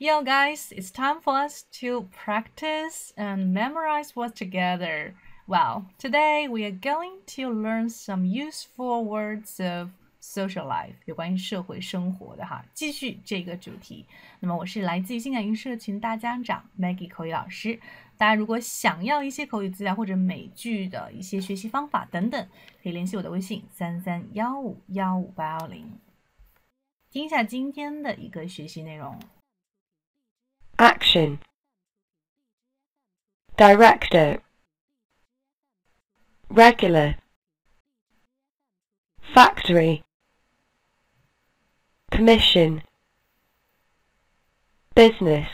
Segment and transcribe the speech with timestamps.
[0.00, 5.14] Yo, guys, it's time for us to practice and memorize words together.
[5.46, 12.64] Well, today we are going to learn some useful words of social life，有关于社会生活的哈。
[12.74, 14.04] 继续这个主题，
[14.40, 17.78] 那么我是来自于性感营社群大家长 Maggie 口语老师。
[18.16, 22.48] 大家如果想要一些口语资料或者美剧的一些学习方法等等，
[22.82, 26.00] 可以联系我的微信三三幺五幺五八幺零。
[27.12, 29.16] 听一下今天的一个学习内容。
[30.83, 31.39] Action
[33.57, 34.41] Director
[36.49, 37.15] Regular
[39.33, 40.03] Factory
[42.09, 42.81] Commission
[44.95, 45.47] Business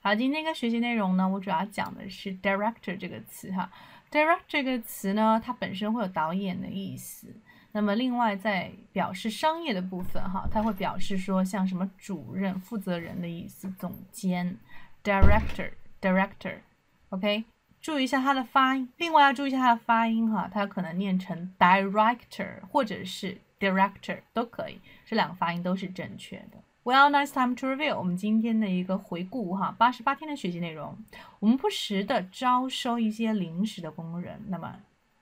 [0.00, 3.70] 好，今天一个学习内容呢，我主要讲的是 director 这个词哈。
[4.10, 7.40] director 这个词呢，它本身会有导演的意思。
[7.77, 14.57] 那么另外在表示商业的部分哈，它会表示说像什么主任、负责人的意思，总监
[15.03, 17.45] ，director，director，OK，
[17.79, 18.91] 注意一下它的发音。
[18.97, 26.57] 另外要注意一下它的发音哈，它可能念成 director 或者是 director 都可以，这两个发音都是正确的。
[26.83, 30.97] Well, nice time to review 我们今天的一个回顾哈，八十八天的学习内容。
[31.39, 34.79] 我们不时的招收一些临时的工人，那么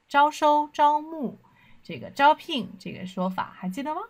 [0.07, 1.37] 招收、招募。
[1.85, 4.01] 这个招聘这个说法还记得吗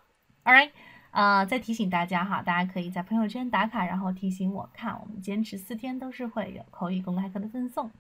[0.46, 0.72] ？All right，
[1.12, 4.98] 啊，再提醒大家哈，大家可以在朋友圈打卡，然后提醒我看。
[4.98, 7.92] 我们坚持四天都是会有口语公开课的赠送。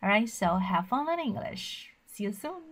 [0.00, 1.90] All right，so have fun learning English.
[2.08, 2.62] See you soon.